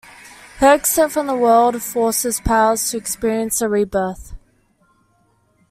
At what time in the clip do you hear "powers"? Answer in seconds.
2.39-2.89